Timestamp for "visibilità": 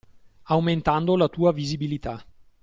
1.51-2.25